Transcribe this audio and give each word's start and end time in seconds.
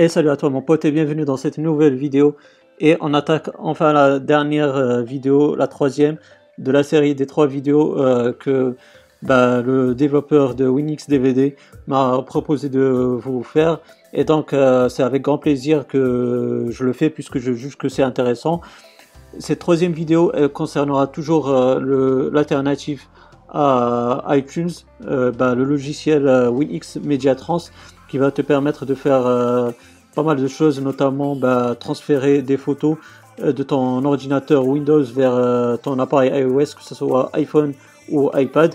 Et 0.00 0.06
salut 0.06 0.30
à 0.30 0.36
toi 0.36 0.48
mon 0.48 0.62
pote 0.62 0.84
et 0.84 0.92
bienvenue 0.92 1.24
dans 1.24 1.36
cette 1.36 1.58
nouvelle 1.58 1.96
vidéo. 1.96 2.36
Et 2.78 2.96
on 3.00 3.14
attaque 3.14 3.50
enfin 3.58 3.92
la 3.92 4.20
dernière 4.20 4.76
euh, 4.76 5.02
vidéo, 5.02 5.56
la 5.56 5.66
troisième 5.66 6.18
de 6.56 6.70
la 6.70 6.84
série 6.84 7.16
des 7.16 7.26
trois 7.26 7.48
vidéos 7.48 7.98
euh, 7.98 8.32
que 8.32 8.76
bah, 9.22 9.60
le 9.60 9.96
développeur 9.96 10.54
de 10.54 10.68
Winx 10.68 11.08
DVD 11.08 11.56
m'a 11.88 12.22
proposé 12.24 12.68
de 12.68 12.80
vous 12.80 13.42
faire. 13.42 13.80
Et 14.12 14.22
donc 14.22 14.52
euh, 14.52 14.88
c'est 14.88 15.02
avec 15.02 15.22
grand 15.22 15.38
plaisir 15.38 15.88
que 15.88 16.66
je 16.70 16.84
le 16.84 16.92
fais 16.92 17.10
puisque 17.10 17.38
je 17.38 17.52
juge 17.52 17.76
que 17.76 17.88
c'est 17.88 18.04
intéressant. 18.04 18.60
Cette 19.40 19.58
troisième 19.58 19.94
vidéo 19.94 20.30
concernera 20.54 21.08
toujours 21.08 21.50
l'alternative 21.50 23.02
à 23.48 24.24
iTunes, 24.28 24.70
bah, 25.00 25.56
le 25.56 25.64
logiciel 25.64 26.48
Winx 26.52 26.98
Mediatrans 27.02 27.62
qui 28.08 28.16
va 28.16 28.30
te 28.30 28.40
permettre 28.40 28.86
de 28.86 28.94
faire 28.94 29.26
pas 30.18 30.24
mal 30.24 30.42
de 30.42 30.48
choses, 30.48 30.80
notamment 30.80 31.36
bah, 31.36 31.76
transférer 31.78 32.42
des 32.42 32.56
photos 32.56 32.96
euh, 33.40 33.52
de 33.52 33.62
ton 33.62 34.04
ordinateur 34.04 34.66
Windows 34.66 35.04
vers 35.04 35.32
euh, 35.32 35.76
ton 35.76 35.96
appareil 36.00 36.32
iOS, 36.40 36.74
que 36.76 36.82
ce 36.82 36.96
soit 36.96 37.30
iPhone 37.34 37.72
ou 38.10 38.28
iPad. 38.34 38.74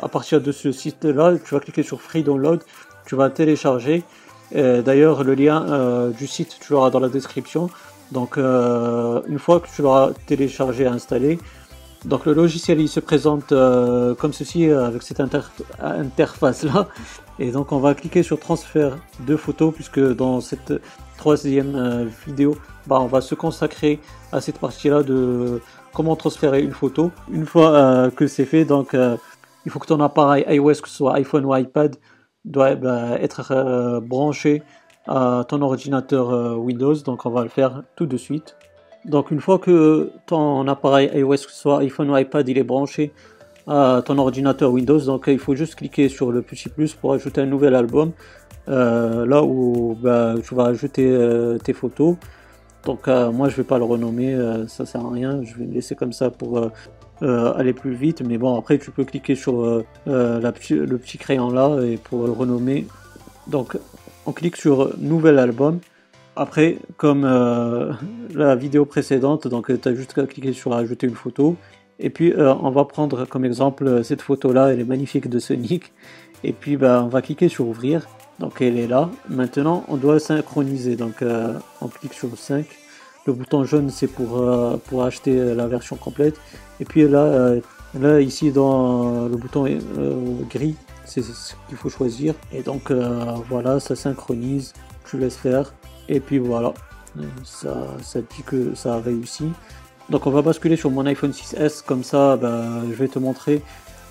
À 0.00 0.08
partir 0.08 0.40
de 0.40 0.50
ce 0.50 0.72
site-là, 0.72 1.34
tu 1.44 1.54
vas 1.54 1.60
cliquer 1.60 1.82
sur 1.82 2.00
Free 2.00 2.22
Download, 2.22 2.60
tu 3.04 3.16
vas 3.16 3.28
télécharger. 3.28 4.02
D'ailleurs, 4.50 5.24
le 5.24 5.34
lien 5.34 6.10
du 6.18 6.26
site, 6.26 6.56
tu 6.58 6.72
l'auras 6.72 6.88
dans 6.88 7.00
la 7.00 7.10
description. 7.10 7.68
Donc, 8.12 8.38
une 8.38 9.38
fois 9.38 9.60
que 9.60 9.68
tu 9.74 9.82
l'auras 9.82 10.12
téléchargé 10.26 10.84
et 10.84 10.86
installé, 10.86 11.38
donc 12.04 12.26
le 12.26 12.32
logiciel 12.32 12.80
il 12.80 12.88
se 12.88 13.00
présente 13.00 13.48
comme 13.48 14.32
ceci 14.32 14.70
avec 14.70 15.02
cette 15.02 15.20
interface 15.80 16.62
là 16.62 16.88
et 17.38 17.50
donc 17.52 17.72
on 17.72 17.78
va 17.78 17.94
cliquer 17.94 18.22
sur 18.22 18.38
transfert 18.38 18.98
de 19.26 19.36
photos 19.36 19.72
puisque 19.74 20.00
dans 20.00 20.40
cette 20.40 20.72
troisième 21.18 21.74
euh, 21.74 22.06
vidéo, 22.26 22.56
bah, 22.86 22.98
on 23.00 23.06
va 23.06 23.20
se 23.20 23.34
consacrer 23.34 24.00
à 24.32 24.40
cette 24.40 24.58
partie-là 24.58 25.02
de 25.02 25.60
comment 25.92 26.16
transférer 26.16 26.62
une 26.62 26.72
photo. 26.72 27.10
Une 27.30 27.44
fois 27.44 27.74
euh, 27.74 28.10
que 28.10 28.26
c'est 28.26 28.46
fait, 28.46 28.64
donc 28.64 28.94
euh, 28.94 29.16
il 29.66 29.70
faut 29.70 29.78
que 29.78 29.86
ton 29.86 30.00
appareil 30.00 30.44
iOS, 30.48 30.80
que 30.82 30.88
ce 30.88 30.96
soit 30.96 31.16
iPhone 31.16 31.44
ou 31.44 31.54
iPad, 31.54 31.96
doit 32.46 32.74
bah, 32.76 33.20
être 33.20 34.00
branché 34.00 34.62
à 35.06 35.44
ton 35.46 35.60
ordinateur 35.60 36.58
Windows. 36.58 36.94
Donc 36.94 37.26
on 37.26 37.30
va 37.30 37.42
le 37.42 37.50
faire 37.50 37.82
tout 37.96 38.06
de 38.06 38.16
suite. 38.16 38.56
Donc 39.08 39.30
une 39.30 39.40
fois 39.40 39.58
que 39.58 40.10
ton 40.26 40.68
appareil 40.68 41.10
iOS, 41.14 41.36
soit 41.48 41.78
iPhone 41.78 42.10
ou 42.10 42.16
iPad, 42.16 42.46
il 42.46 42.58
est 42.58 42.62
branché 42.62 43.12
à 43.66 44.02
ton 44.04 44.18
ordinateur 44.18 44.70
Windows. 44.70 45.00
Donc 45.00 45.24
il 45.28 45.38
faut 45.38 45.54
juste 45.54 45.76
cliquer 45.76 46.08
sur 46.08 46.30
le 46.30 46.42
petit 46.42 46.68
plus 46.68 46.94
pour 46.94 47.14
ajouter 47.14 47.40
un 47.40 47.46
nouvel 47.46 47.74
album. 47.74 48.12
Euh, 48.68 49.24
là 49.24 49.42
où 49.42 49.96
bah, 49.98 50.34
tu 50.46 50.54
vas 50.54 50.66
ajouter 50.66 51.06
euh, 51.10 51.56
tes 51.58 51.72
photos. 51.72 52.16
Donc 52.84 53.08
euh, 53.08 53.32
moi 53.32 53.48
je 53.48 53.56
vais 53.56 53.64
pas 53.64 53.78
le 53.78 53.84
renommer, 53.84 54.36
ça 54.68 54.84
sert 54.84 55.04
à 55.04 55.10
rien. 55.10 55.42
Je 55.42 55.54
vais 55.56 55.64
le 55.64 55.72
laisser 55.72 55.94
comme 55.94 56.12
ça 56.12 56.30
pour 56.30 56.60
aller 57.22 57.72
plus 57.72 57.94
vite. 57.94 58.20
Mais 58.20 58.36
bon 58.36 58.58
après 58.58 58.78
tu 58.78 58.90
peux 58.90 59.04
cliquer 59.04 59.36
sur 59.36 59.84
le 60.06 60.96
petit 60.96 61.18
crayon 61.18 61.50
là 61.50 61.80
et 61.82 61.96
pour 61.96 62.26
le 62.26 62.32
renommer. 62.32 62.86
Donc 63.46 63.78
on 64.26 64.32
clique 64.32 64.56
sur 64.56 64.92
nouvel 64.98 65.38
album. 65.38 65.80
Après, 66.40 66.78
comme 66.96 67.24
la 68.34 68.54
vidéo 68.54 68.84
précédente, 68.84 69.48
donc 69.48 69.72
tu 69.80 69.88
as 69.88 69.94
juste 69.94 70.16
à 70.18 70.26
cliquer 70.26 70.52
sur 70.52 70.72
ajouter 70.72 71.06
une 71.06 71.14
photo 71.14 71.56
et 72.00 72.10
puis 72.10 72.32
euh, 72.32 72.54
on 72.54 72.70
va 72.70 72.84
prendre 72.84 73.24
comme 73.24 73.44
exemple 73.44 73.86
euh, 73.86 74.02
cette 74.02 74.22
photo 74.22 74.52
là, 74.52 74.72
elle 74.72 74.80
est 74.80 74.84
magnifique 74.84 75.28
de 75.28 75.38
Sonic. 75.38 75.92
Et 76.44 76.52
puis 76.52 76.76
bah, 76.76 77.02
on 77.04 77.08
va 77.08 77.22
cliquer 77.22 77.48
sur 77.48 77.66
ouvrir. 77.66 78.06
Donc 78.38 78.62
elle 78.62 78.78
est 78.78 78.86
là. 78.86 79.10
Maintenant 79.28 79.84
on 79.88 79.96
doit 79.96 80.20
synchroniser. 80.20 80.94
Donc 80.96 81.22
euh, 81.22 81.54
on 81.80 81.88
clique 81.88 82.14
sur 82.14 82.36
5. 82.36 82.66
Le 83.26 83.32
bouton 83.32 83.64
jaune 83.64 83.90
c'est 83.90 84.06
pour, 84.06 84.42
pour 84.84 85.04
acheter 85.04 85.54
la 85.54 85.66
version 85.66 85.96
complète. 85.96 86.40
Et 86.80 86.86
puis 86.86 87.06
là, 87.06 87.56
là 87.98 88.20
ici 88.20 88.52
dans 88.52 89.28
le 89.28 89.36
bouton 89.36 89.66
gris, 90.48 90.76
c'est 91.04 91.22
ce 91.22 91.52
qu'il 91.68 91.76
faut 91.76 91.90
choisir. 91.90 92.32
Et 92.54 92.62
donc 92.62 92.90
voilà, 93.50 93.80
ça 93.80 93.96
synchronise. 93.96 94.72
Tu 95.04 95.18
laisses 95.18 95.36
faire. 95.36 95.74
Et 96.08 96.20
puis 96.20 96.38
voilà, 96.38 96.72
ça, 97.44 97.76
ça 98.02 98.20
dit 98.20 98.42
que 98.44 98.74
ça 98.74 98.94
a 98.94 99.00
réussi. 99.00 99.50
Donc 100.10 100.26
on 100.26 100.30
va 100.30 100.40
basculer 100.40 100.76
sur 100.76 100.90
mon 100.90 101.04
iPhone 101.04 101.32
6S, 101.32 101.84
comme 101.84 102.02
ça 102.02 102.36
bah, 102.36 102.64
je 102.88 102.94
vais 102.94 103.08
te 103.08 103.18
montrer 103.18 103.62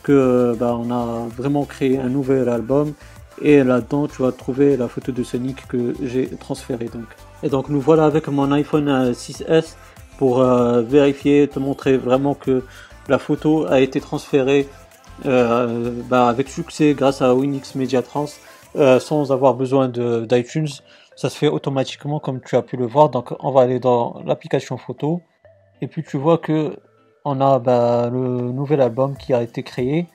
que 0.04 0.56
bah, 0.60 0.78
on 0.80 0.92
a 0.92 1.28
vraiment 1.36 1.66
créé 1.66 1.98
un 1.98 2.10
nouvel 2.10 2.50
album 2.50 2.94
et 3.42 3.64
là-dedans 3.64 4.08
tu 4.08 4.22
vas 4.22 4.32
trouver 4.32 4.78
la 4.78 4.88
photo 4.88 5.12
de 5.12 5.24
Sonic 5.24 5.68
que 5.68 5.96
j'ai 6.04 6.28
transférée. 6.28 6.86
Donc. 6.86 7.08
Et 7.42 7.50
donc 7.50 7.70
nous 7.70 7.82
voilà 7.82 8.06
avec 8.06 8.28
mon 8.28 8.52
iPhone 8.52 9.12
6S 9.12 9.50
euh, 9.50 9.62
pour 10.20 10.42
euh, 10.42 10.82
vérifier, 10.82 11.48
te 11.48 11.60
montrer 11.60 11.98
vraiment 11.98 12.36
que 12.36 12.64
la 13.10 13.18
photo 13.18 13.66
a 13.66 13.80
été 13.80 14.00
transférée 14.00 14.68
euh, 15.26 15.92
bah, 16.10 16.28
avec 16.28 16.48
succès 16.48 16.94
grâce 16.94 17.24
à 17.24 17.34
Winx 17.34 17.76
Media 17.76 18.02
Trans 18.02 18.30
sans 19.00 19.32
avoir 19.32 19.56
besoin 19.56 19.88
d'iTunes. 19.88 20.68
Ça 21.18 21.30
se 21.30 21.38
fait 21.38 21.48
automatiquement 21.48 22.20
comme 22.22 22.40
tu 22.40 22.56
as 22.56 22.62
pu 22.62 22.78
le 22.78 22.86
voir. 22.86 23.10
Donc 23.10 23.34
on 23.40 23.52
va 23.52 23.62
aller 23.62 23.80
dans 23.80 24.22
l'application 24.26 24.78
photo. 24.78 25.22
Et 25.82 25.88
puis 25.88 26.04
tu 26.04 26.18
vois 26.18 26.38
que 26.38 26.78
on 27.26 27.42
a 27.42 27.60
bah, 27.60 28.10
le 28.10 28.52
nouvel 28.54 28.80
album 28.80 29.18
qui 29.18 29.34
a 29.34 29.42
été 29.42 29.64
créé. 29.64 30.08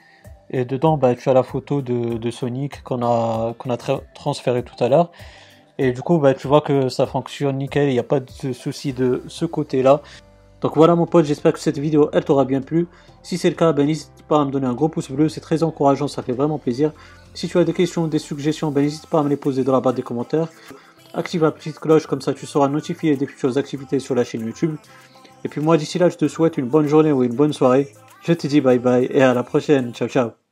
Et 0.50 0.64
dedans, 0.64 0.96
bah, 0.96 1.14
tu 1.14 1.28
as 1.28 1.34
la 1.34 1.42
photo 1.42 1.82
de, 1.82 2.30
Sonic 2.30 2.82
qu'on 2.84 3.02
a, 3.02 3.54
qu'on 3.58 3.70
a 3.70 3.76
transféré 4.14 4.62
tout 4.62 4.82
à 4.82 4.88
l'heure. 4.88 5.10
Et 5.78 5.92
du 5.92 6.02
coup, 6.02 6.18
bah, 6.18 6.34
tu 6.34 6.46
vois 6.46 6.60
que 6.60 6.88
ça 6.88 7.06
fonctionne 7.06 7.58
nickel, 7.58 7.88
il 7.88 7.92
n'y 7.92 7.98
a 7.98 8.04
pas 8.04 8.20
de 8.20 8.52
souci 8.52 8.92
de 8.92 9.22
ce 9.26 9.44
côté-là. 9.44 10.02
Donc 10.60 10.76
voilà 10.76 10.94
mon 10.94 11.06
pote, 11.06 11.24
j'espère 11.24 11.52
que 11.52 11.58
cette 11.58 11.78
vidéo, 11.78 12.08
elle 12.12 12.24
t'aura 12.24 12.44
bien 12.44 12.60
plu. 12.60 12.86
Si 13.24 13.36
c'est 13.36 13.50
le 13.50 13.56
cas, 13.56 13.72
ben, 13.72 13.86
n'hésite 13.86 14.22
pas 14.28 14.40
à 14.40 14.44
me 14.44 14.52
donner 14.52 14.66
un 14.66 14.74
gros 14.74 14.88
pouce 14.88 15.10
bleu, 15.10 15.28
c'est 15.28 15.40
très 15.40 15.64
encourageant, 15.64 16.06
ça 16.06 16.22
fait 16.22 16.32
vraiment 16.32 16.58
plaisir. 16.58 16.92
Si 17.34 17.48
tu 17.48 17.58
as 17.58 17.64
des 17.64 17.72
questions, 17.72 18.06
des 18.06 18.20
suggestions, 18.20 18.70
ben, 18.70 18.82
n'hésite 18.82 19.06
pas 19.06 19.20
à 19.20 19.22
me 19.24 19.28
les 19.28 19.36
poser 19.36 19.64
dans 19.64 19.72
la 19.72 19.80
barre 19.80 19.94
des 19.94 20.02
commentaires. 20.02 20.48
Active 21.14 21.42
la 21.42 21.50
petite 21.50 21.78
cloche, 21.78 22.06
comme 22.06 22.20
ça 22.20 22.32
tu 22.32 22.46
seras 22.46 22.68
notifié 22.68 23.16
des 23.16 23.26
futures 23.26 23.58
activités 23.58 23.98
sur 24.00 24.14
la 24.14 24.24
chaîne 24.24 24.46
YouTube. 24.46 24.76
Et 25.44 25.48
puis 25.48 25.60
moi 25.60 25.76
d'ici 25.76 25.98
là, 25.98 26.08
je 26.08 26.16
te 26.16 26.28
souhaite 26.28 26.56
une 26.58 26.68
bonne 26.68 26.86
journée 26.86 27.12
ou 27.12 27.22
une 27.24 27.34
bonne 27.34 27.52
soirée. 27.52 27.92
Je 28.22 28.32
te 28.32 28.46
dis 28.46 28.60
bye 28.60 28.78
bye 28.78 29.06
et 29.10 29.22
à 29.22 29.34
la 29.34 29.42
prochaine. 29.42 29.92
Ciao 29.94 30.08
ciao. 30.08 30.32